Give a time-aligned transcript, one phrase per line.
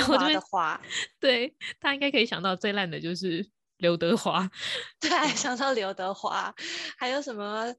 [0.00, 0.80] 中华的华，
[1.20, 3.46] 对，他应该可以想到最烂的就是
[3.78, 4.48] 刘德华，
[5.00, 6.54] 对，想到刘德华，
[6.98, 7.74] 还有什么？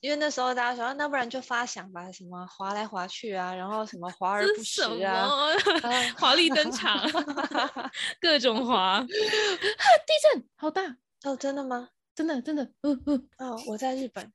[0.00, 5.28] 因为那时候大家说，那不然就发想吧，什么滑来滑去啊，然后什么华而不实啊，
[6.16, 7.00] 华丽登场，
[8.20, 10.82] 各种滑，地震好大
[11.24, 11.88] 哦，真的吗？
[12.14, 14.32] 真的真的，嗯嗯，哦，我在日本，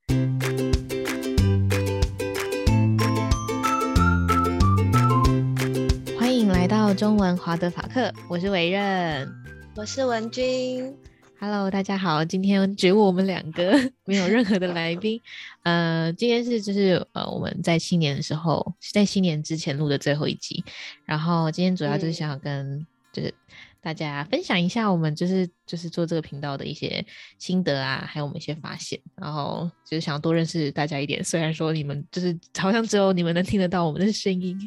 [6.74, 9.32] 到中文华德法克，我是维任，
[9.76, 10.92] 我是文君。
[11.38, 15.20] Hello，大家好，今天只有我们两个， 没有任何的来宾。
[15.62, 20.64] 呃，今天是就是呃我们在新年的时候，在新年之前录的最后一集。
[21.04, 23.32] 然后今天主要就是想要跟就是
[23.80, 27.06] 大家分享一下我们就是就是做这个频道的一些
[27.38, 28.98] 心得啊，还有我们一些发现。
[29.14, 34.58] 然后就是想要多认识大家一点，虽然说你们就是好像只有你们能听得到我们的声音。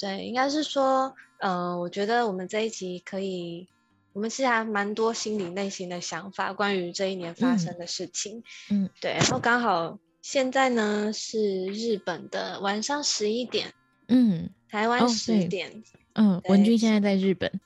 [0.00, 3.68] 对，应该是说，嗯、呃，我觉得我们这一集可以。
[4.12, 8.42] 我们其实还蛮多心里内心的想法，关于这一年发生的事情。
[8.68, 9.12] 嗯，嗯对。
[9.12, 13.72] 然后刚好现在呢是日本的晚上十一点，
[14.08, 15.84] 嗯，台湾十点。
[16.14, 17.60] 嗯，文君现在在日本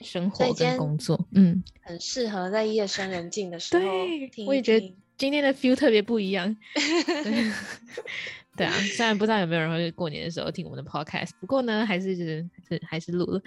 [0.00, 4.46] 生活跟工作，嗯，很适合在夜深人静的时候听听。
[4.46, 6.56] 我也觉得今天的 feel 特别不一样。
[8.56, 13.40] 对，啊，虽然不知道有没有人会过年的时候听我们的 podcast，不过呢，还是就是还是还是录了。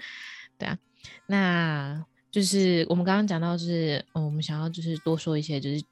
[0.56, 0.78] 对啊。
[1.26, 5.82] 那就是我们刚刚讲到，就是嗯，我们想要就是多说一些，就是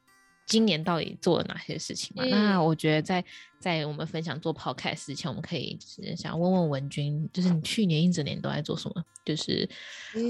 [0.46, 2.22] 今年到底做了哪些事情嘛。
[2.24, 3.24] 嗯、那我觉得在
[3.58, 9.02] 在我们分享做 podcast 之前，我们可以就是想问问文君，就是你去年一整年都在做什么？
[9.24, 9.68] 就是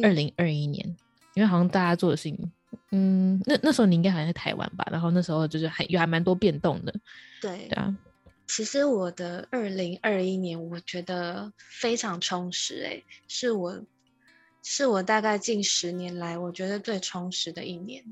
[0.03, 0.97] 二零二一年、嗯，
[1.35, 2.53] 因为好像大家做的事情，
[2.93, 4.87] 嗯，那那时候你应该还在台湾吧？
[4.91, 6.95] 然后那时候就是还有还蛮多变动的。
[7.43, 7.95] 对对啊，
[8.49, 13.81] 其实我的二零二一年我觉得非常充实、欸，哎，是我。
[14.61, 18.05] 是我大概近十年来我觉得最充实的一年，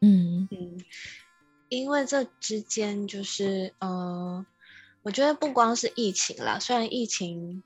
[0.00, 0.80] 嗯嗯，
[1.68, 4.46] 因为这之间就是，嗯、呃，
[5.02, 7.62] 我觉得不光是疫情啦，虽然疫情，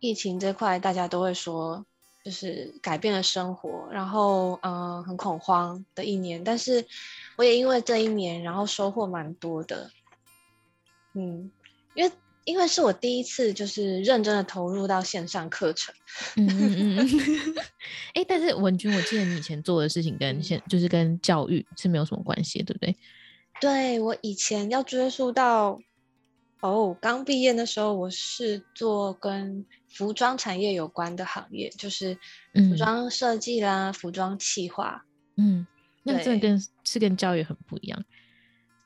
[0.00, 1.84] 疫情这块大家都会说，
[2.24, 6.86] 就是改变了生活，然后，嗯、呃，很恐慌的一年，但是
[7.36, 9.90] 我也因为这一年，然后收获蛮多的，
[11.14, 11.50] 嗯，
[11.94, 12.12] 因为。
[12.44, 15.94] 因为是我第一次就是认真的投入到线上课程，
[16.36, 17.54] 嗯嗯嗯，
[18.14, 22.96] 哎、 欸，但是文君，我记得你以前做的事情跟现就是跟教育是没有什么关系，对不对？
[23.60, 25.78] 对，我以前要追溯到
[26.60, 32.16] 哦，刚毕业的时候，我是做跟服装产业有关的行业，就是
[32.54, 35.04] 服装设计啦、嗯、服装企划，
[35.36, 35.66] 嗯，
[36.02, 38.02] 那这跟是跟教育很不一样，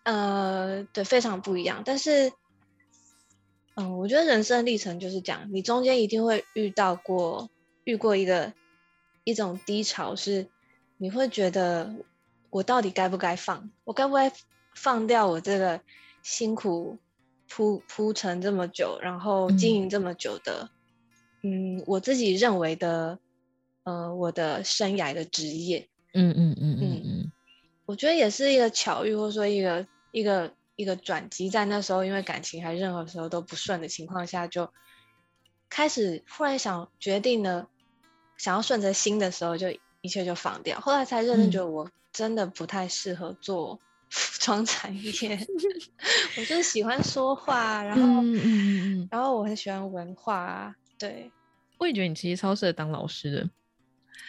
[0.05, 2.33] 呃，对，非常不一样，但是。
[3.75, 7.49] 嗯，我觉得人生历程就是这样，你中间一定会遇到过，
[7.85, 8.53] 遇过一个
[9.25, 10.47] 一种低潮，是
[10.99, 11.91] 你会觉得
[12.51, 14.31] 我到底该不该放，我该不该
[14.75, 15.81] 放掉我这个
[16.23, 16.99] 辛苦
[17.49, 20.69] 铺铺成这么久，然后经营这么久的，
[21.43, 23.19] 嗯，嗯我自己认为的，
[23.85, 26.92] 呃，我的生涯的职业，嗯嗯嗯嗯嗯，
[27.93, 30.51] 我觉得也是一个巧遇，或者说一个一个。
[30.75, 34.73] 一个转机，在那时候，因为感情还任何时候都不顺的情况下，就
[35.69, 37.69] 开始忽然想决定呢，
[38.39, 39.69] 想要顺着心的时候，就
[40.01, 40.81] 一切就放掉。
[40.81, 45.47] 后来才认真觉得我真的不太适合做服装产业，嗯、
[46.41, 48.43] 我就是喜欢说话，然后嗯嗯
[49.03, 51.31] 嗯，然后我很喜欢文化，对，
[51.79, 53.51] 我也觉得你其实超适合当老师的。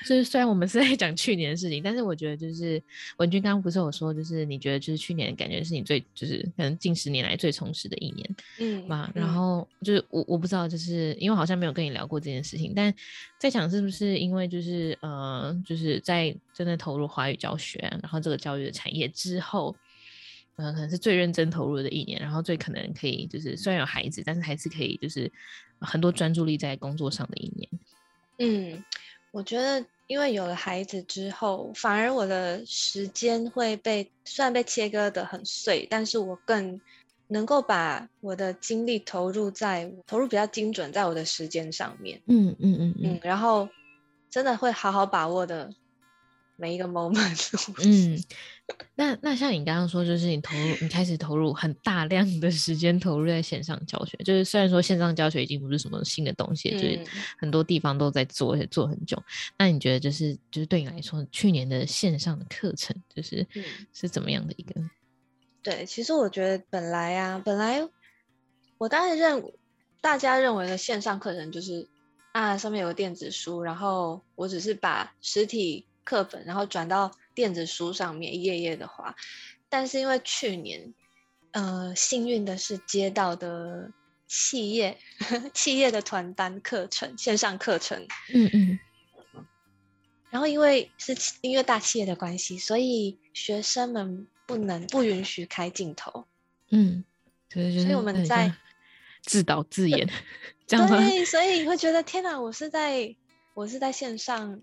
[0.02, 2.82] 就是虽然我们是在讲去年的事情，但是我觉得就是
[3.18, 12.94] 文君刚刚不是有说，就是你觉得就是去年的感觉是你最就是可能近十年来最充实的一年，嗯嘛，然后就是我我不知道，就是因为好像没有跟你聊过这件事情，但
[13.40, 19.74] 在想是不是因为就是呃就是在真的投入华语教学，然后这个教育的产业之后，
[20.58, 25.32] 呃可能是最认真投入的一年，然后最可能可以就是虽然有孩子，但是还是可以就是
[25.80, 27.70] 很多专注力在工作上的一年，
[28.40, 28.84] 嗯。
[29.34, 36.80] 我觉得，因为有了孩子之后，反而我的时间会被虽然被切割得很碎，但是我更
[37.28, 42.22] 能够把我的精力投入在投入比较精准在我的时间上面。
[42.28, 43.68] 嗯嗯嗯嗯，然后
[44.30, 45.70] 真的会好好把握的
[46.64, 47.84] 每一个 moment。
[47.84, 48.24] 嗯。
[48.96, 54.16] 那那像你刚刚说，就是你投入，你开始投入很大量的时间投入在线上教学。
[54.24, 57.06] 就是虽然说线上教学已经不是什么新的东西，嗯、就是
[57.38, 59.22] 很多地方都在做，而且做很久。
[59.58, 64.74] 那你觉得，就是就是对你来说，去年的线上的课程，就是、嗯、是怎么样的一个？
[65.62, 67.86] 对，其实我觉得本来啊，本来
[68.78, 69.44] 我当时认
[70.00, 71.86] 大家认为的线上课程就是
[72.32, 79.16] 啊，上面有个电子书，然后我只是把实体课本然后转到电子书上面一页页的划。
[79.70, 80.94] 但是因为去年，
[81.52, 83.92] 呃，幸运的是接到的
[84.28, 84.98] 企业
[85.54, 88.80] 企业的团单课程线上课程，嗯嗯。
[90.30, 96.26] 然后因为是音乐大企业的关系，所以学生们不能不允许开镜头。
[96.70, 97.04] 嗯，
[97.50, 98.52] 对，所以我们在
[99.22, 100.14] 自导自演，对，
[100.66, 103.16] 这样 对，所以你会觉得天哪，我是在
[103.54, 104.60] 我是在线上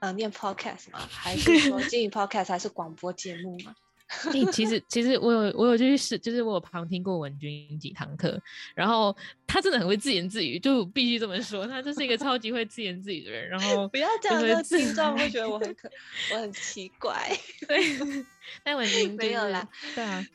[0.00, 0.98] 呃念 podcast 吗？
[1.10, 3.74] 还是说经营 podcast 还是广播节目吗？
[4.32, 8.40] 欸、其实其实我有我有去试，就是我有旁听过文君几堂课，
[8.74, 9.14] 然后
[9.46, 13.46] 他真的很会自言自语，就必须这么说，他就是一个超级会自言自语的人。
[13.50, 15.90] 然后不要这样，听众会觉得我很可
[16.32, 17.30] 我很奇怪。
[17.68, 17.78] 对，
[18.64, 19.68] 但文君、 就是、没有啦。
[19.94, 20.26] 对啊，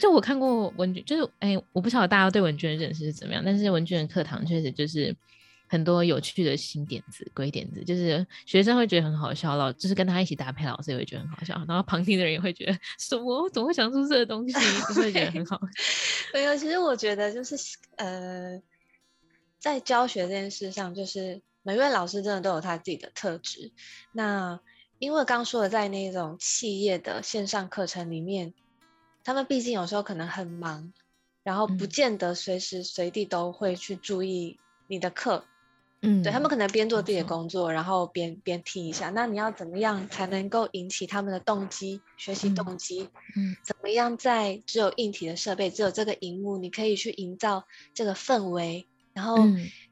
[0.00, 5.14] 就我看过文君，就是哎、欸，我不晓得大家对文君的认识是怎么样，但是文君的课堂确实就是。
[5.72, 13.48] 很多有趣的新点子、鬼点子，就是学生会觉得很好笑，老就是跟他一起搭配，老师也会觉得很好笑，然后旁听的人也会觉得什么？
[13.48, 14.52] 怎么会想出这个东西？
[14.94, 15.58] 就会觉得很好。
[16.34, 17.56] 没有，其实我觉得就是
[17.96, 18.60] 呃，
[19.58, 23.72] 在教学这件事上，就是每位老师真的都有他自己的特质。
[24.12, 24.60] 那
[24.98, 28.52] 因为刚说的，在那种企业的线上课程里面，
[29.24, 30.92] 他们毕竟有时候可能很忙，
[31.42, 35.46] 然后不见得随时随地都会去注意你的课。
[35.46, 35.51] 嗯，
[36.02, 39.10] 对，他们可能边做自己的工作，然后边边听一下。
[39.10, 43.08] 那你要怎么样才能够引起他们的动机，学习动机？
[43.36, 47.64] 嗯，怎么样在只有硬体的设备，只有这个荧幕，你可以去营造
[47.94, 49.36] 这个氛围，然后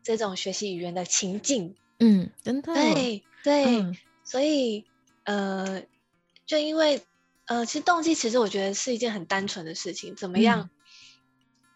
[0.02, 1.76] 这种学习语言的情境。
[2.00, 2.74] 嗯，真的。
[2.74, 4.84] 对对，嗯，所以
[5.22, 5.84] 呃，
[6.44, 7.02] 就因为
[7.46, 10.70] 呃，其实动机其实我觉得是一件很单纯的事情，怎么样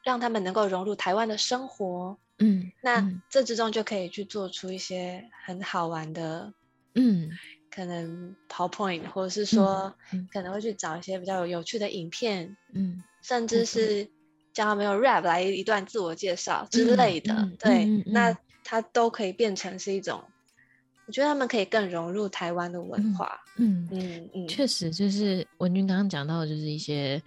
[0.04, 2.16] 让他们能够融入台湾的生活？
[2.38, 6.52] 嗯，那这之中就可以去做出一些很好玩的，
[6.94, 7.30] 嗯，
[7.70, 9.94] 可能 PowerPoint，或者是说，
[10.32, 14.04] 可能会去找一些比较有有趣的影片，嗯，甚至是
[14.52, 20.22] 叫他们用 rap 来一段自我介绍之类的，嗯、对、那它都可以变成是一种，
[21.06, 23.88] 我觉得他们可以更融入台湾的文化，嗯。
[23.92, 27.22] 嗯嗯，确实就是文君刚刚讲到的就是一些，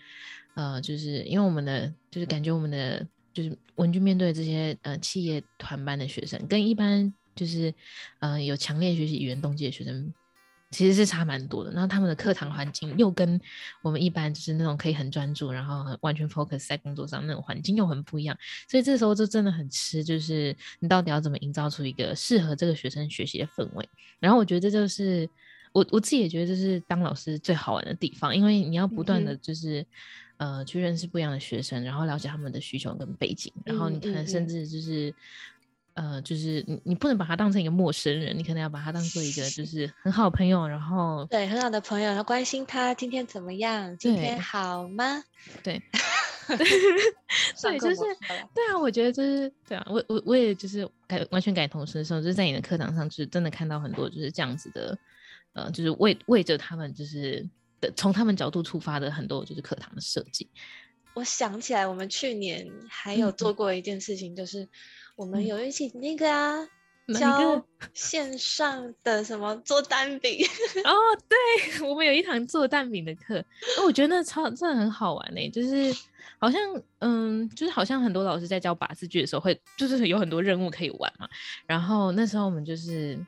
[0.58, 3.08] 呃，就是因为我们的就是感觉我们的。
[3.38, 7.72] 就是文具面对这些呃企业团班的学生，跟一般就是
[8.18, 10.12] 呃有强烈学习语言动机的学生，
[10.72, 11.70] 其实是差蛮多的。
[11.70, 13.40] 然后他们的课堂环境又跟
[13.84, 18.36] 我们一般就是那种可以很专注，然后很完全 focus 在工作上那种环境又很不一样。
[18.68, 23.88] 所以这时候就真的很吃，就是你到底要怎么营造出一个适合这个学生学习的氛围。
[24.20, 25.30] 然后我觉得这就是
[25.74, 29.86] 我我自己也觉得这是当老师最好玩的地方，因为你要不断的就是。
[30.38, 35.12] 嗯呃，去认识不一样的学生，然后了解他们的需求跟背景，然后你可能甚至就是，
[35.96, 45.24] 呃，就是你你不能把他当成一个陌生人，你可能要把他当做一个就是很好的朋友，然后对很好的朋友，然后关心他今天怎么样，今天好吗？
[45.64, 45.82] 对，
[47.56, 47.96] 所以就是
[48.54, 54.96] 对啊，我觉得就是对啊，我我我也就是改完全感同身受，就是在你的课堂上，就是真的看到很多就是这样子的，
[55.54, 57.44] 呃，就是为为着他们就是。
[57.80, 60.50] 的从他们角度出发的很多就是课堂的设计，
[61.14, 64.68] 我想起来，我们去年还有做过一件事情，就是
[65.16, 66.68] 我们有一起那个啊，
[67.20, 70.46] 教 线上的什么做蛋饼。
[70.86, 70.92] 哦，
[71.28, 73.44] 对， 我们有一堂做蛋饼的课，
[73.86, 75.96] 我觉得那超真的很好玩呢，就是
[76.40, 76.62] 好像
[77.00, 81.28] 嗯，就是好像很多老师在教八字剧的时候会，就是有很多任务可以玩嘛，
[81.66, 83.20] 然后那时候我们就是。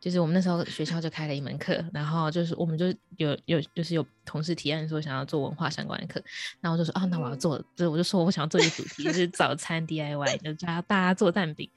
[0.00, 2.86] 就是我们那时候学校就开了一门课，然后就是我们就
[3.16, 6.22] 有有就是有同事提案说想要做文化相关的课，
[6.60, 11.68] 然后我就说啊，那我要做，就我就说我想要做一个主题，就是早餐 DIY，就教大家做蛋饼。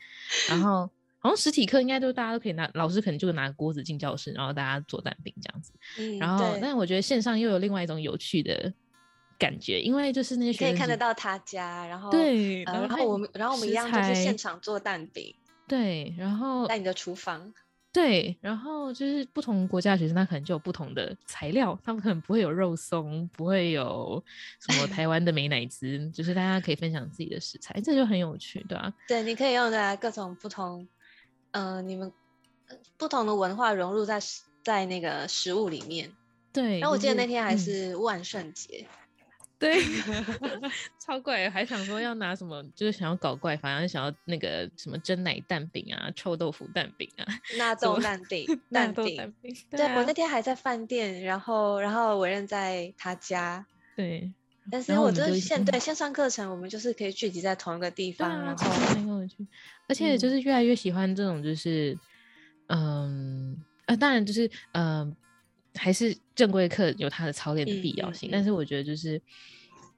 [0.48, 0.88] 然后
[1.18, 5.72] 好像实体课应该都大家都可以拿，老师可能就拿锅子进教室，然后大家做蛋饼这样子。
[5.98, 8.72] 嗯，然后但我觉得线上又有另外一种有趣的
[9.40, 15.36] 感觉，因为就是那些可以看得到他家，然后对，然后我们然后我们一样就是现场做蛋饼，
[15.68, 17.52] 对，然后在你的厨房。
[17.94, 24.24] 对，然后就是不同国家的学生，他可能就有不同的材料，他们可能不会有肉松，不会有
[24.60, 30.88] 什么台湾的美乃滋，就是大家可以分享自己的食材，这就很有趣，对啊，对，你可以用在各种不同，
[31.52, 32.12] 嗯、呃，你们
[32.98, 34.20] 不同的文化融入在
[34.64, 36.12] 在那个食物里面。
[36.54, 38.86] 对，然后我记得那天还是万圣节。
[38.90, 39.01] 嗯
[39.62, 39.80] 对，
[40.98, 47.26] 超怪，还想说要拿什么，就是想要搞怪，反正想要那个什么蒸奶蛋饼啊、臭豆腐蛋饼啊、
[47.60, 49.16] 纳豆蛋饼、 蛋饼。
[49.16, 53.64] 蛋饼对，我那天还在饭店，然后然后我认在他家。
[53.96, 54.34] 对，
[54.72, 59.46] 但是我觉得线对线上课程，我们就是可以聚集在同一个地方，然后很有趣。
[59.88, 61.96] 而且就是越来越喜欢这种，就是
[62.68, 65.16] 嗯呃，当然就是嗯、呃，
[65.76, 68.52] 还是正规课有它的操练的必要性，嗯嗯嗯、但是。
[68.52, 69.22] 我觉得就是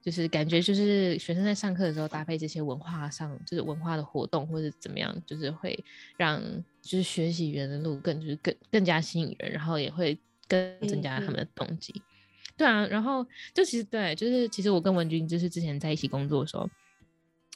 [0.00, 5.82] 就是感觉就是学生在上课的时候搭配这些文化上就是文化的活动或者怎么样，就是会
[6.16, 6.40] 让
[6.82, 10.16] 就是学习语言的路更就是更更加吸引人，然后也会
[10.46, 12.02] 更增加他们的动机。
[12.56, 16.68] 对啊，然后就其实对，就是其实我跟文君就是之前在一起工作的时候，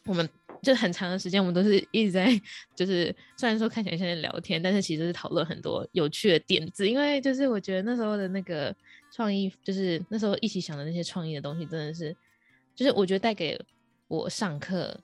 [0.06, 0.28] 我们
[0.62, 2.28] 就很长的时间，我们都是一直在
[2.74, 8.74] 就是虽然说看起来像在聊天，但是其实是讨论很多有趣的点子，因为就是我觉得那时候的那个
[9.12, 12.14] 创意，就是那时候一起想的那些创意的东西，真的是
[12.74, 13.60] 就是我觉得带给
[14.08, 14.98] 我上课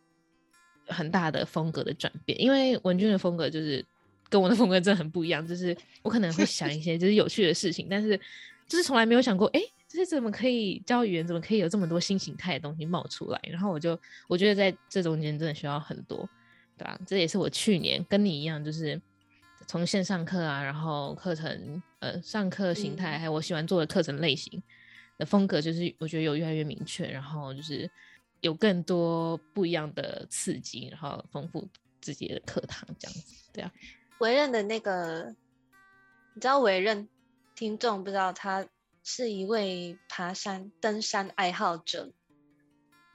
[0.87, 3.85] 很大的风格的转变，因为文君的风格就是
[4.29, 8.19] 跟我的风格真的很不一样，就是我可能会想一些就是有趣的事情，但是
[8.67, 9.61] 就是从来没有想过，哎。
[9.99, 11.27] 是怎么可以教语言？
[11.27, 13.41] 怎么可以有这么多新形态的东西冒出来？
[13.45, 13.99] 然后我就
[14.29, 16.29] 我觉得在这中间真的需要很多，
[16.77, 16.99] 对吧？
[17.07, 19.01] 这也是我去年跟你一样，就是
[19.67, 24.63] 从线上课啊，然后课程呃上课形态，还有我喜欢做的课程类型
[25.19, 27.89] 的风格，就是我觉得有越来越明确，然后就是
[28.41, 31.69] 有更多不一样的刺激，然后丰富
[32.01, 33.73] 自己的课堂这样子，对啊。
[34.19, 35.35] 委任的那个，
[36.35, 37.09] 你知道委任
[37.55, 38.67] 听众不知道他。
[39.07, 42.11] 是一位爬山、登山爱好者，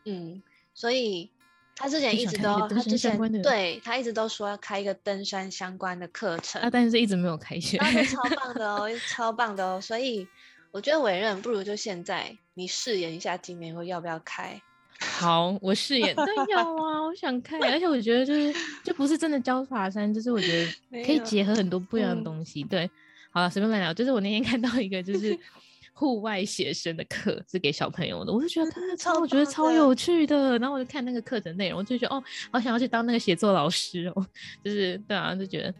[0.05, 0.43] 嗯，
[0.75, 1.31] 所以
[1.75, 10.27] 他之前一直都，他之前对他一直都说要开一个登山相关的课程，啊，但是一直没有开学，那超 棒的哦，超棒的哦，所以
[10.69, 14.62] 我觉得委任不如就现在你试演一下，今年会要不要开？
[15.01, 18.53] 好，我试演，对，有啊，我想开，而且我觉得就是
[18.84, 20.72] 就不是真的教爬山，就是我觉得
[21.03, 22.91] 可以结合很多不一样的东西，嗯、对，
[23.31, 25.36] 好了，随便乱聊，就是我那天看到一个就是。
[25.93, 30.58] 户外写生的课是给小朋友的，我就觉得他超，我觉得超有趣的。
[30.60, 34.25] 然后我就看那个课程内容，我就觉得哦，好想要去当那个写作老师哦。
[34.63, 35.74] 就是对啊，就觉得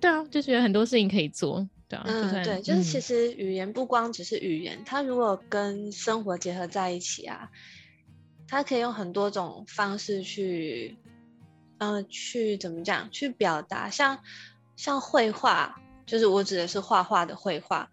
[0.00, 1.66] 对啊，就觉得很多事情可以做。
[1.88, 7.50] 对啊，嗯，就对，就是其实语言不光只是语言，它如果跟生活结合在一起啊，
[8.48, 10.96] 它可以用很多种方式去，
[11.78, 13.88] 嗯、呃，去怎么讲，去表达。
[13.90, 14.18] 像
[14.76, 15.74] 像绘画，
[16.06, 17.88] 就是我指的是画画的绘画。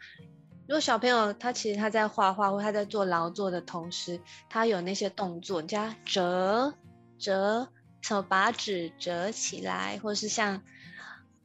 [0.72, 6.74] 如果小朋友他其实他在画画或他在做劳作的同时，他有那些动作，加折
[7.20, 7.68] 折，
[8.00, 10.64] 什么把纸折起来，或者是像，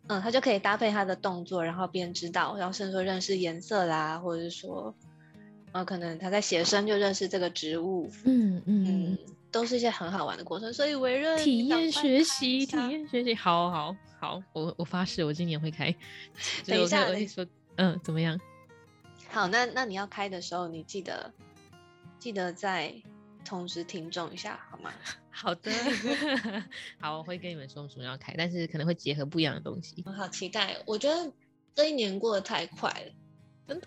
[0.07, 4.95] 嗯，他就可以搭配他的动作，然后别人知道，然后甚至说认识颜色啦，或者是说，
[5.73, 9.19] 呃，可能他在写生就认识这个植物，嗯嗯，嗯，
[9.51, 10.73] 都是一些很好玩的过程。
[10.73, 15.93] 所以维任体验学习，体验学习，好好好，我我发誓，我今年会开。
[16.65, 18.39] 等一下，我跟你说，嗯，怎么样？
[19.31, 21.33] 好，那那你要开的时候，你记得
[22.19, 22.95] 记得再
[23.45, 24.91] 通知听众一下，好吗？
[25.31, 25.71] 好的，
[26.99, 30.03] 好，我会跟你们说什么要开，但是可能会结合不一样的东西。
[30.07, 31.31] 我好期待，我觉得
[31.75, 33.13] 这一年过得太快了，
[33.69, 33.87] 真的。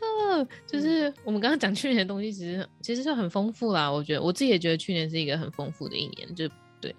[0.67, 3.91] 就是我们刚刚讲去年的东西，其实其实就很丰富啦。
[3.91, 6.48] 我觉得我自己也觉得去年是一个很丰富的一年，就
[6.79, 6.96] 对。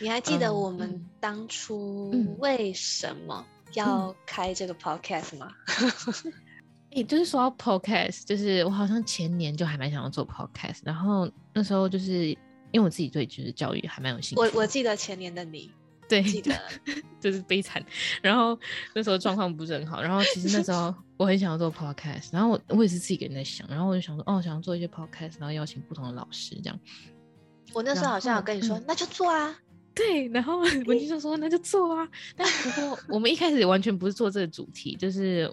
[0.00, 5.52] 你还记得我们当初为什么要开这个 podcast 吗？
[6.92, 12.26] 欸，就是说到 podcast，就是我好像前年就还蛮想要做 podcast，然后那时候就是
[12.72, 14.42] 因为我自己对就是教育还蛮有兴趣。
[14.42, 15.70] 我我记得前年的你，
[16.08, 16.52] 对，记得
[17.20, 17.80] 就是悲惨。
[18.20, 18.58] 然后
[18.92, 26.80] 那时候状况不是很好，然后其实那时候我很想要做 podcast，然后我我也是自己一个人在想，然后我就想说，哦，想要做一些 podcast，然后邀请不同的老师这样。
[27.72, 29.56] 我那时候好像有跟你说，嗯、那就做啊。
[29.94, 32.08] 对，然后文静就说那就做啊。
[32.36, 35.48] 但不过我们一开始完全不是做这个主题，就是。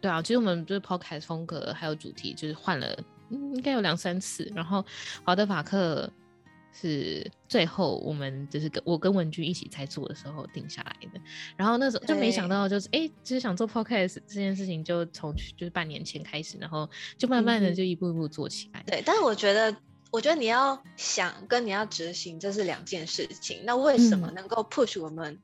[0.00, 2.96] 对啊，其实我们就是 podcast 风格还有主题，就是换了，
[3.30, 4.50] 嗯，应该有两三次。
[4.54, 4.84] 然后
[5.24, 6.10] 华德法克
[6.72, 11.20] 是最后我们就是跟我跟文君一起在做的时候定下来的。
[11.56, 18.82] 然后那时候就没想到，就是哎，其实想做 podcast 这件事情，就从就是半年前开始，然后就慢慢的就一步一步做起来。
[18.86, 19.76] 对，但是我觉得，
[20.10, 23.60] 我觉得你要想跟你要执行，这是两件事情。
[23.64, 25.38] 那为什么能够 push 我们，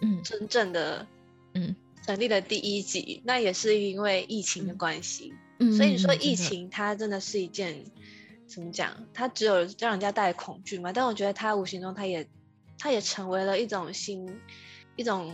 [0.00, 1.06] 嗯，真正的，
[1.54, 1.74] 嗯。
[2.02, 7.90] 嗯成立的第一集，那也是因为疫情的关系，嗯、所以你说疫情它真的是一件、嗯、
[8.48, 8.92] 怎么讲？
[9.14, 10.92] 它只有让人家带来恐惧嘛？
[10.92, 12.28] 但我觉得它无形中它也
[12.76, 14.28] 它也成为了一种新
[14.96, 15.32] 一种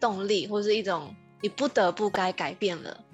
[0.00, 3.04] 动力，或是一种你不得不该改变了。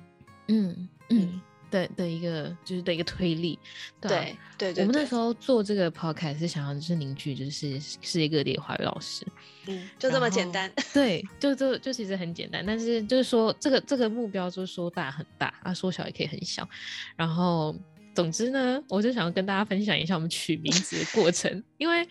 [0.47, 1.21] 嗯嗯。
[1.33, 3.59] 嗯的的一个就是的一个推力，
[4.01, 4.85] 对对，对。
[4.85, 9.27] 我们那时候做这个 podcast 是想要就是凝聚就是世界各地的华语老师，
[9.67, 10.71] 嗯，就这么简单。
[10.93, 16.69] 对，就就就其实很简单，但是就是说这个这个目标就是说大很大，啊说小也可以很小。
[17.17, 17.75] 然后
[18.15, 22.07] 总之呢，我就想要跟大家分享一下我们取名字的过程，因为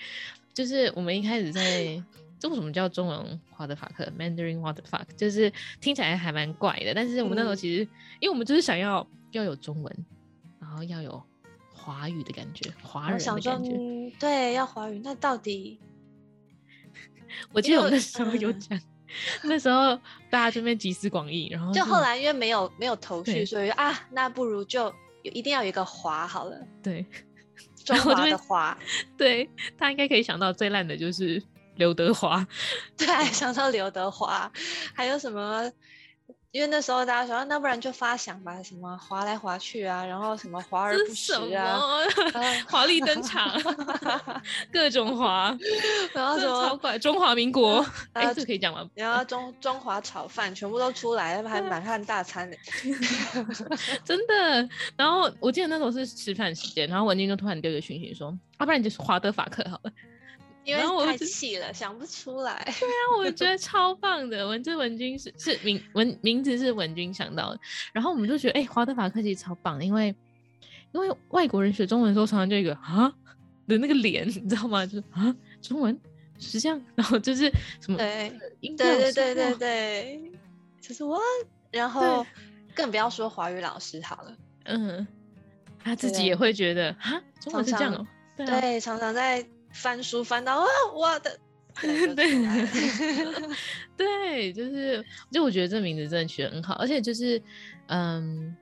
[0.54, 2.04] 就是我们一开始在
[2.42, 6.92] 这为什么叫中文 what the fuck，Mandarin what the fuck，就是听起来还蛮怪的。
[6.94, 10.06] 但是我们那时候其实，嗯、因为我们就是想要要有中文，
[10.60, 11.24] 然后要有
[11.72, 14.12] 华语的感觉，华人的感觉。
[14.20, 15.00] 对，要华语。
[15.04, 15.80] 那到底？
[17.54, 18.82] 我记得我那时候有讲，
[19.44, 19.96] 那时候
[20.30, 26.58] 大家这边集思广益，然后就后来因为没有没有头绪，所以啊，那不如就一定要有一个华好了。
[26.84, 27.06] 对，
[27.86, 28.78] 中华的华。
[29.18, 31.42] 对，他应该可以想到最烂的就是
[31.82, 32.46] 刘德华。
[32.96, 34.52] 对，想到刘德华，
[34.94, 35.72] 还有什么？
[36.52, 41.80] 因为那时候大家说，那不然就发想吧，什么滑来滑去啊，然后什么华而不实啊，
[42.70, 43.58] 华丽登场，
[44.70, 45.58] 各种华，
[46.14, 47.80] 然后什么超怪，中华民国，
[48.12, 48.86] 哎、呃，这可以讲吗？
[48.94, 52.58] 然后中中华炒饭全部都出来，还满汉大餐呢，
[54.04, 54.70] 真的。
[54.98, 59.92] 然后我记得那时候是吃饭时间，然后文静就突然丢个讯息说，要，不然你就是华德法克好了。
[60.64, 62.62] 因为我太气了，想不出来。
[62.66, 64.48] 对啊，我觉得超棒的。
[64.48, 67.60] 文字文君是是名文名字是文君想到的，
[67.92, 70.14] 然后我们就觉得哎，华德法克其实超棒的，因为
[70.92, 73.12] 因为外国人学中文的时候常常就一个啊
[73.68, 74.86] 的那个脸，你知道吗？
[74.86, 76.00] 就是啊中文
[76.38, 80.22] 是这样，然后就是什么对对对对对对，
[80.80, 81.20] 就是我，
[81.72, 82.24] 然后
[82.76, 85.08] 更不要说华语老师好了，嗯，
[85.84, 88.06] 他自己也会觉得啊中文是这样哦，
[88.38, 89.44] 对，常常在。
[89.74, 91.40] 翻书翻到啊，我的，
[91.82, 92.14] 对，
[93.96, 97.42] 对，就是，就我觉得这名字真的取得很好，而且就是，
[97.88, 98.56] 嗯，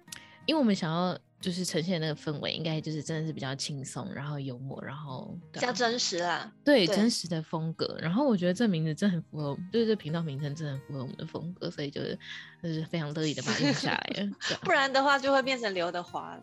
[0.46, 7.98] 因为我们想要就是呈现的那个氛围，应该就是真的是比较轻松，然后幽默，然后比较真实啦，对，对真实的风格。
[8.00, 12.20] 然后我觉得这名字真的很符合，就是这频道名称真的很符合我们的风格，所以就是
[12.62, 14.30] 就是非常乐意的把它用下来了。
[14.62, 16.40] 不然的话就会变成刘德华，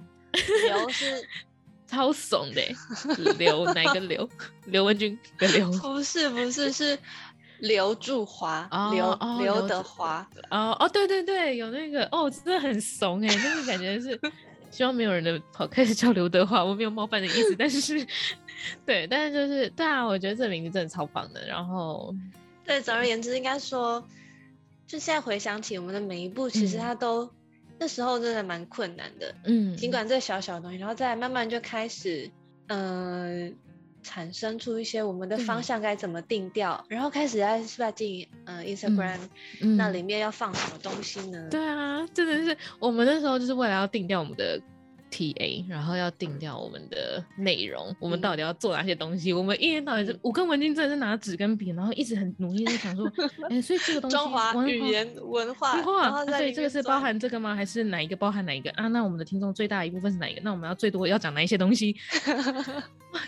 [0.67, 1.29] 刘是。
[1.87, 2.63] 超怂的，
[3.39, 4.29] 刘哪个刘？
[4.67, 5.71] 刘文君的刘？
[5.79, 6.99] 不是不是是
[7.61, 10.29] 刘祝华，刘刘德华。
[10.51, 14.19] 哦哦对对对，有那个哦，真的很怂哎，那个感觉是
[14.71, 18.07] 希望没有人的跑开始叫刘德华，我没有冒犯的意思，但是
[18.85, 21.47] 对，但是就是对啊，我觉得这名字真的超棒的。
[21.47, 22.15] 然后
[22.65, 24.07] 对，总而言之，应该说，
[24.87, 27.31] 就现在回想起我们的每一步，其实他都。
[27.79, 32.31] 那时候真的蛮困难的，嗯，尽管这小小的东西，然后再慢慢就开始，
[32.69, 33.53] 嗯、呃，
[34.03, 39.19] 产生出一些我们的方向该怎么定调，嗯、然后开始在经营，嗯、呃，Instagram，、
[39.61, 41.49] 嗯、那里面要放什么东西呢？
[41.51, 44.61] 对啊，真的是我们那时候就是为了要定调我们的。
[45.11, 49.33] T A，然后要定掉我们的内容，嗯、我们到底要做哪些东西？
[49.33, 53.07] 嗯、我们一天到晚是，我跟文静真的是拿纸跟笔，然后一直很努力在想说，
[53.49, 57.55] 哎、欸，所以这个东西，中华语言文化，文化，啊、对，这个是包含这个吗？
[57.55, 58.89] 还是哪一个包含哪一个啊？
[58.89, 60.41] 那我们的听众最大一部分是哪一个？
[60.43, 61.97] 那我们要最多要讲哪一些东西？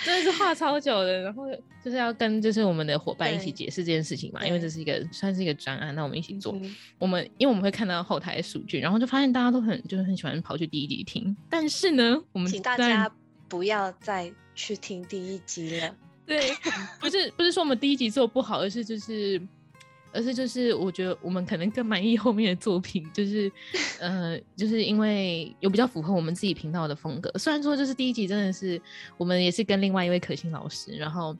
[0.04, 1.44] 真的是话超久的，然后
[1.82, 6.52] 就是要跟就是我们的伙伴一起解释这件事情嘛，因为这是一个算是一个专案，那我们一起做。
[6.60, 13.10] 嗯、我们因为我们会看到后台的数据，然后就发现大家都很就是很喜欢跑去第一集听，但是呢，我们请大家
[13.48, 15.94] 不要再去听第一集了。
[16.26, 16.52] 对，
[17.00, 19.40] 不是不是说我们第一集做不好，而是就是。
[20.10, 23.52] 而是就是我觉得我们可能更满意后面的作品，就是
[24.00, 27.30] 呃，就是因为有比较符合我们自己频道的风格。
[27.38, 28.80] 虽然说就是第一集真的是
[29.18, 31.36] 我们也是跟另外一位可心老师，然后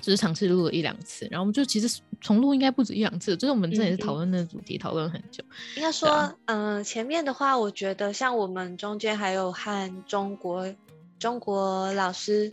[0.00, 5.44] 就是尝试录了一两次，然后我们就其实重录应该不止一两次，就是我们这也是讨论那个主题讨论、嗯、很久。
[5.76, 6.10] 应该说，
[6.46, 10.74] 嗯、呃，前面的话，我觉得像我们中间还有和中国
[11.18, 12.52] 中国老师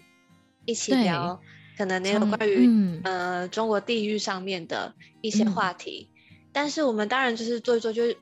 [0.66, 1.40] 一起聊。
[1.76, 8.16] 可能也有关于、嗯、呃中国地域上面的一些话题，嗯、但是我们当然就是做一做，就 是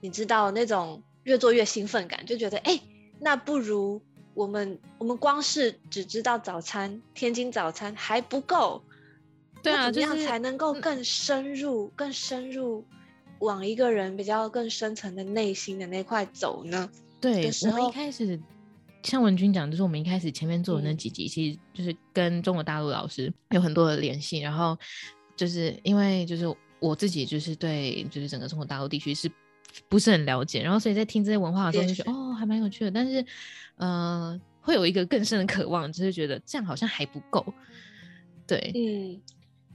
[0.00, 2.82] 你知道那种越做越兴奋感，就觉得哎、欸，
[3.18, 4.00] 那不如
[4.36, 8.80] 我们我们光是只知道早餐天津早餐还不够，
[9.62, 12.84] 对啊，怎么样才能够更深入、嗯、更深入
[13.40, 16.88] 往一个人比较更深层的内心的那块走呢？
[17.20, 18.38] 对，我们一开始。
[19.02, 24.40] 像文君讲，就是我们一开始前面做的那几集，嗯、其实就是跟中国大陆老师有很多的联系。
[24.40, 24.76] 然后
[25.36, 26.44] 就是因为就是
[26.80, 29.30] 我自己就是对就是整个中国大陆地区是
[29.88, 32.90] 不是很了解，然后所以在听这些文化的时候就觉得哦还蛮有趣的。
[32.90, 33.24] 但是
[33.76, 37.44] 呃会有一个更深的渴望，就是觉得这样好像还不够。
[38.46, 39.22] 对，嗯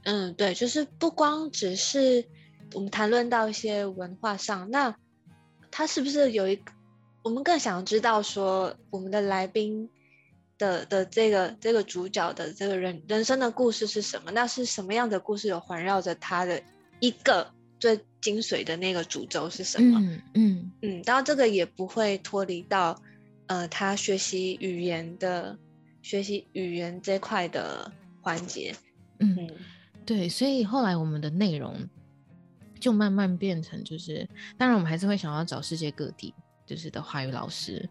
[0.03, 2.25] 嗯，对，就是不光只是
[2.73, 4.95] 我们谈论到一些文化上，那
[5.69, 6.71] 他是不是有一个？
[7.23, 9.87] 我们更想知道说，我们的来宾
[10.57, 14.31] 的的这个这个主角的这个人人生的故事是什么？
[14.31, 16.59] 那是什么样的故事有环绕着他的
[16.99, 19.99] 一个最精髓的那个主轴是什么？
[19.99, 23.01] 嗯嗯嗯，当然这个也不会脱离到
[23.47, 25.57] 呃他学习语言的
[26.01, 28.75] 学习语言这块的环节。
[29.19, 29.35] 嗯。
[29.37, 29.49] 嗯
[30.03, 31.75] 对，所以后来我们的内容
[32.79, 36.33] 就慢慢变成，就是当然我们还是会想要找世界各地
[36.65, 37.87] 就是的华语老师，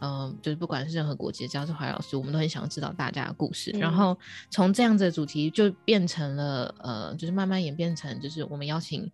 [0.00, 3.72] 嗯、呃，就是不管是任何国籍，只要是华语老师，我们都很想要知道大家的故事。
[3.74, 4.16] 嗯、然后
[4.50, 9.10] 从这样子的主题就变成了，呃，就是慢慢演变成，就是我们邀请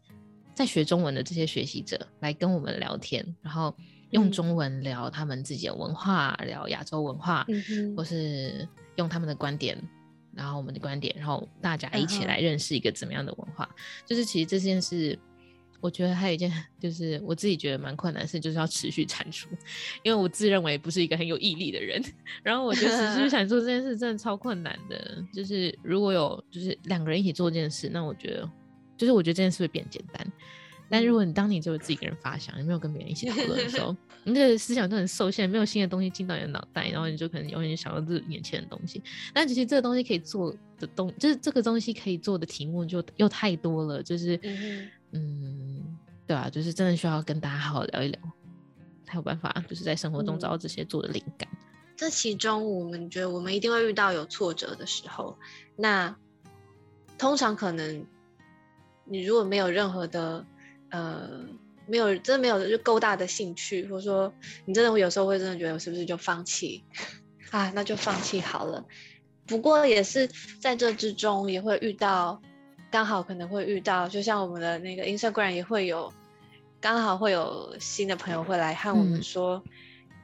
[0.60, 3.74] 在学中文的这些学习者来跟我们聊天，然后
[4.10, 7.46] 用中文聊他们自己的文化，嗯、聊亚洲文化，
[7.96, 9.82] 或是用他们的观点。
[10.34, 13.64] 然后我们的观点，然后大家一起来认识一个怎么样的文化。
[13.64, 14.08] Uh.
[14.08, 15.18] 就是其实这件事，
[15.80, 19.48] 我觉得还有一件， 就是我自己觉得蛮困难的事，就是要持续产出。
[20.02, 22.00] 因为我自认为不是一个很有毅力的人，
[22.42, 25.24] 然后我觉得持续 产出这件事真的超困难的。
[25.32, 28.48] 就是如果有就是两个人一起做这件事，那我觉得
[29.00, 30.32] 就是我觉得这件事会变简单。
[30.90, 39.02] 但如果你当你只有自己一个人发想，你没有跟别人一起讨论的时候， 你的思想就很受限，没有新的东西进到你的脑袋，然后你就可能永远想到自己眼前的东西。
[39.32, 44.38] 但其实这个东西可以做的东，就是这个东西可以做的题目就又太多了，就是
[45.12, 48.20] 嗯，对啊，就是真的需要跟大家好好聊一聊，
[49.04, 51.48] 才有办法就是在生活中找到这些做的灵感。
[51.52, 51.58] 嗯。
[51.96, 55.38] 这其中我们觉得我们一定会遇到有挫折的时候，
[55.76, 56.16] 那
[57.16, 58.04] 通常可能
[59.10, 60.46] 你如果没有任何的。
[60.92, 61.30] 呃，
[61.86, 66.82] 没有，真的没有就够大的兴趣，或者说你真的会有时候会真的觉得我是不是就放弃
[67.52, 67.70] 啊？
[67.76, 68.84] 那就放弃好了。
[69.46, 70.28] 不过也是
[70.60, 72.42] 在这之中也会遇到，
[72.90, 76.12] 刚好可能会遇到，就像我们的那个 Instagram 也会有，
[76.80, 79.62] 刚好会有新的朋友会来和我们说。
[79.64, 79.70] 嗯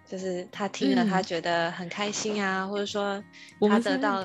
[0.08, 3.20] 就是他听了，他觉得很开心啊，嗯、或者说
[3.68, 4.24] 他得到，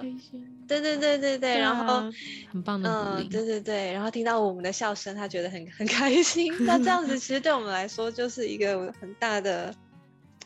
[0.79, 2.12] 对对对对对，对啊、然后
[2.49, 6.53] 很棒的嗯，对对对，然后听到我们的笑声，他觉得很很开心。
[6.65, 9.73] 那这样子 其实对我们来说就是一个很大的，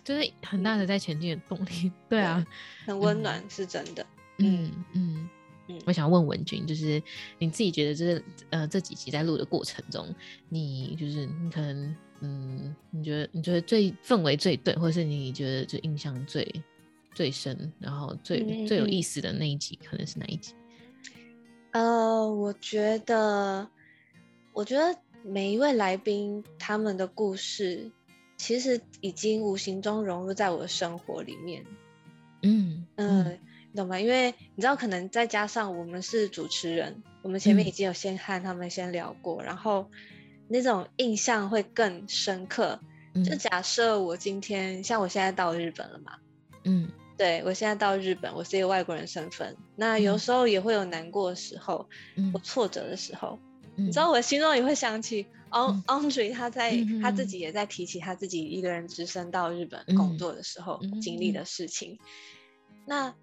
[0.03, 1.91] 就是很大的在前进的动力。
[2.09, 2.45] 对啊，
[2.85, 4.05] 很温暖，嗯、是真的。
[4.39, 5.29] 嗯嗯
[5.85, 7.01] 我想问文君，就是
[7.39, 10.07] 你自己觉得，就是呃这几集在录的过程中，
[10.49, 11.95] 你就是你可能。
[12.21, 16.49] 嗯，你觉得你觉得最氛围最对，或者是你觉得就印象最
[17.15, 20.53] 最深，然后最、嗯、最有意思的那一集，可能是哪一集？
[21.71, 23.67] 呃，我觉得，
[24.53, 27.89] 我觉得每一位来宾他们的故事，
[28.37, 31.65] 其实已经无形中融入在我的生活里面。
[32.43, 33.31] 嗯嗯，呃、
[33.71, 33.99] 你懂吗？
[33.99, 39.89] 因为你知道，可能再加上我们是主持人，我们前面已经有先和他们先聊过，嗯、然后。
[40.47, 42.79] 那种印象会更深刻。
[43.25, 46.17] 就假设我今天，嗯、像我现在到日本了嘛，
[46.65, 53.39] 嗯，对，我现在到日本，我是一个外国人身份，那有时候也会有难过的时候，嗯，或挫折的时候，
[53.77, 61.97] 嗯、你知道我心中也会想起 Andre 他在、嗯、他自己也在提起他自己一个人只身到日本工作的时候、嗯、经历的事情，
[62.85, 63.13] 那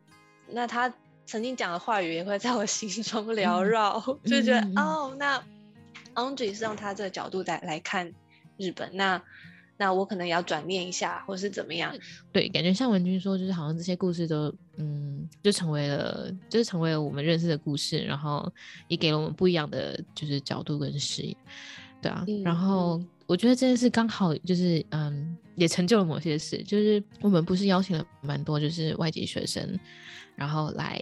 [0.48, 0.92] 那他
[1.26, 3.62] 曾经讲的话语也会在我心中缭。
[3.62, 5.42] 绕，嗯、就觉得、嗯、哦那。
[6.14, 8.12] Andre 是用他这个角度来来看
[8.59, 9.22] 日本，那
[9.83, 11.92] 那我可能也要转念一下，或是怎么样？
[12.31, 18.49] 对，感觉像文君说，就是好像这些故事都，嗯，就成为了，就是成为了我们认识的故事，然后
[18.87, 21.37] 也给了我们不一样的就是角度跟视野，
[22.01, 22.25] 对啊。
[22.29, 29.77] 嗯、然后我觉得这件事刚好就是，嗯，也成就了某些事，就是我们不是邀请了蛮多就是外籍学生，
[30.37, 31.01] 然后来，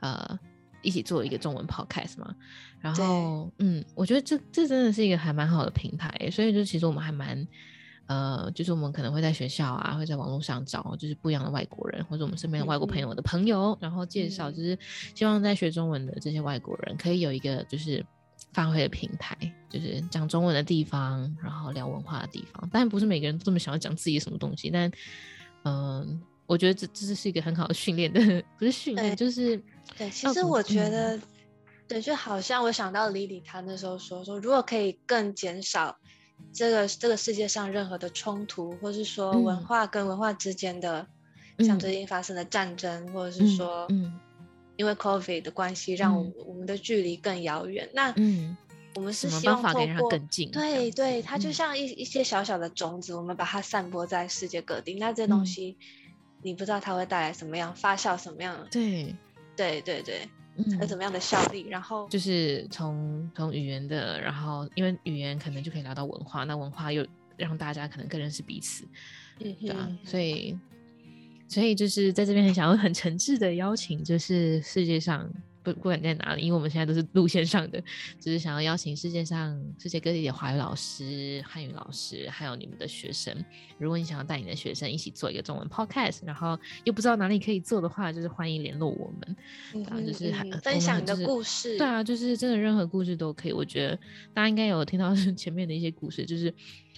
[0.00, 0.36] 呃。
[0.82, 2.34] 一起做一个中文 podcast 嘛，
[2.80, 7.46] 然后嗯，我觉得这这真的是一个还蛮好的平台，所以就其实我们还蛮
[8.10, 14.76] 呃，就是我们可能会在学校啊，会在网络上找就是不一样的外国人，或者我们身边的外国朋友的朋友，嗯、然后介绍，就是
[15.14, 18.04] 希望在学中文的这些外国人可以有一个就是
[18.52, 19.36] 发挥的平台，
[19.68, 22.68] 就是讲中文的地方，然后聊文化的地方。
[22.70, 24.90] 当然不是每个人都这么想要讲自己什么东西，但
[25.62, 26.00] 嗯。
[26.00, 26.20] 呃
[26.50, 28.20] 我觉得这这是一个很好的训练的，
[28.58, 29.56] 不是训练，对就是
[29.96, 30.10] 对。
[30.10, 31.22] 其实我觉得，嗯、
[31.86, 35.96] 对，就好像我想到李李他那时候说说，如果可以更减少
[36.52, 41.06] 这个这个世界上任何的冲突，或是说文化跟文化之间的，
[41.58, 44.12] 嗯、像最近发生的战争，嗯、或者是说，嗯，
[44.76, 47.88] 因为 COVID 的关系，让我们、嗯、我们的距离更遥远。
[47.92, 48.56] 那嗯，
[48.94, 54.94] 我们是希望透过更近，对对，它就像一一些小小的种子，我们把它散播在世界各地。
[54.94, 55.76] 那这东西。
[55.80, 55.86] 嗯
[56.42, 58.66] 你不知道它会带来什么样发酵，什么样？
[58.70, 59.14] 对，
[59.54, 60.26] 对对对，
[60.66, 61.66] 嗯，有什么样的效力？
[61.68, 68.84] 然后就是从从语言的，然后因为语言可能就可以聊到文化，那文化又让大家可能更认识彼此，
[69.38, 70.58] 嗯，对啊，所以
[71.48, 75.28] 所以就是在这边很想要很诚挚的邀请，就是世界上
[75.62, 77.82] 不不管在哪里，因为我们现在都是路线上的，
[78.18, 83.34] 只是想要邀请世界上世界各地的华语老师、汉语老师，还有你们的学生。
[83.78, 89.36] 如果你想要带你的学生一起做一个中文 podcast，然后又不知道哪里可以做的话，就是欢迎联络我们。
[89.74, 91.78] 嗯、啊，就是、嗯、分享你的故事、就是。
[91.78, 93.52] 对啊，就是真的任何故事都可以。
[93.52, 93.96] 我觉得
[94.32, 96.52] 大家应该有听到 前面的一些故事，就是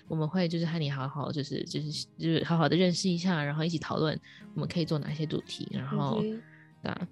[0.07, 4.18] 我们会就是和你好好就是就是就是好好的认识一下，然后一起讨论
[4.55, 6.40] 我们可以做哪些主题，然后、嗯、
[6.83, 7.09] 对啊。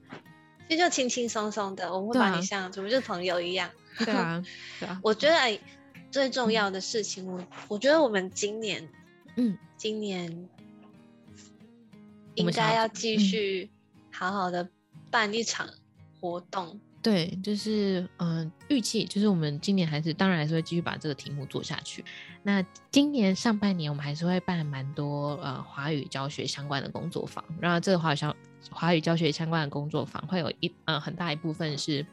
[0.76, 3.70] 就轻轻松松的，我们会把你像怎么就是朋友一样。
[3.98, 4.42] 对啊，
[4.78, 5.00] 对啊。
[5.02, 5.61] 我觉得
[6.11, 8.88] 最重要的事情，我、嗯、我觉得我们今年，
[9.37, 10.48] 嗯，今年
[12.35, 13.70] 应该要继续
[14.12, 14.68] 好好的
[15.11, 15.68] 办一场
[16.20, 16.68] 活动。
[16.68, 22.04] 嗯、对，就是嗯，预计就是我们今年还是当然还是会继续把这个题目做下去。
[22.42, 28.35] 那今年上半年我们还是会办蛮多呃华语教学相关的工作坊，然后这个华语教
[28.70, 32.05] 华语教学相关的工作坊会有一呃很大一部分是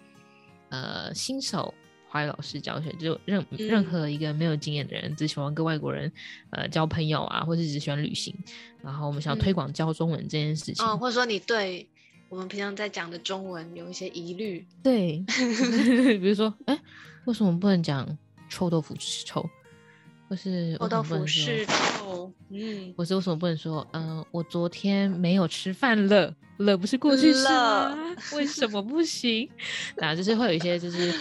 [0.70, 1.74] 呃新手
[2.10, 6.12] 华语老师教学，就任任何一个没有经验的人，只喜欢跟外国人
[6.52, 8.34] 呃交朋友啊，或者只喜欢旅行，
[8.82, 11.86] 然后我们想要推广教中文这件事情，嗯、哦，或者说你对
[12.30, 15.24] 我们平常在讲的中文有一些疑虑，对，
[16.20, 16.82] 比如说哎、欸，
[17.26, 18.18] 为什么不能讲
[18.50, 19.48] 臭豆腐是臭？
[20.28, 27.96] 或是臭豆腐是臭，嗯，我是为什么不能说，嗯、呃，我昨天没有吃饭了，了不是过去式吗？
[28.34, 29.50] 为什么不行？
[30.02, 31.14] 啊，就是会有一些就是，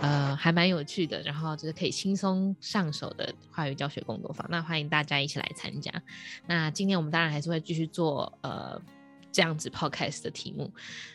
[0.00, 5.92] 呃，还蛮有趣的，然后就是可以轻松上手的话语教学工作坊，那欢迎大家一起来参加。
[6.46, 8.80] 那今天我们当然还是会继续做，呃。
[9.38, 10.68] 这样子 podcast 的题目，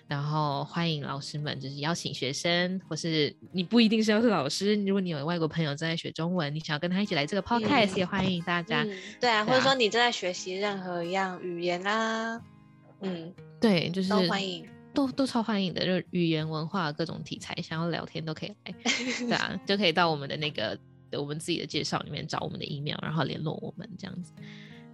[0.08, 8.82] 然后欢迎老师们，就是邀请学生，或是你不一定是要是老师，如果你有外国朋友正在学中文，你想要跟他一起来这个 podcast，、嗯、也欢迎大家。
[8.84, 12.42] 嗯、对啊，或者说你正在学习任何一样语言啊，
[13.02, 18.74] 嗯，对，就是都欢迎，都都超欢迎的，就是语言文化各种题材，想要聊天都可以来，
[19.28, 20.80] 对啊，就可以到我们的那个
[21.12, 24.32] 我们自己的介绍里面找我们的 email，然后联络我们这样子。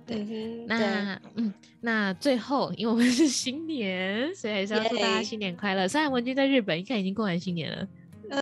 [0.09, 5.87] 对，嗯那嗯，那最后，因为我们是新年，所以还是要祝大家新年快乐。
[5.87, 7.87] 虽然文君在日本，应该已经过完新年了。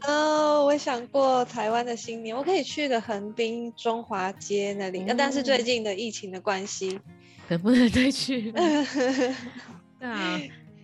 [0.08, 7.00] 哦，我想过台湾的新年，我可以去个横滨中华街那里，嗯、但是最近的疫情的关系，
[7.48, 8.52] 能不能再去？
[8.52, 10.40] 对啊，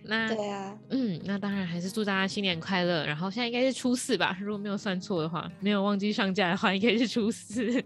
[0.06, 3.04] 那对啊，嗯，那当然还是祝大家新年快乐。
[3.06, 7.82] 然后现在应该是初四吧，如果没有算错的话，没有忘记上架的话，应该是初四。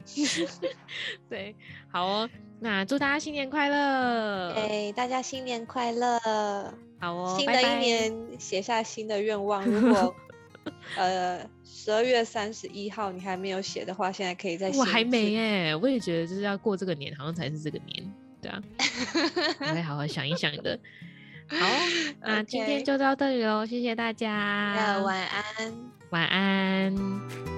[1.28, 1.54] 对，
[1.90, 2.28] 好哦。
[2.60, 4.52] 那祝大家新年快乐！
[4.54, 6.18] 哎，大家新年快乐！
[6.98, 9.64] 好哦，新的一年写下新的愿望。
[9.64, 10.12] 如果
[10.98, 14.78] 呃十二月三十一号你还没有写的话，现在可以再写。
[14.80, 18.60] 我还没哎，我也觉得就是要过这个年，好像才是这个年，对啊，
[19.60, 20.76] 我会好好想一想的。
[21.50, 21.56] 好，
[22.20, 25.74] 那今天就到这里喽，谢谢大家，晚安，
[26.10, 27.57] 晚安。